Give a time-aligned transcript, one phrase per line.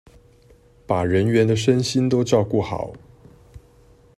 [0.87, 2.93] 把人員的身心都照顧好